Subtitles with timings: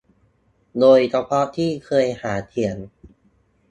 [0.79, 2.75] โดยเฉพาะที่เคยหาเสียง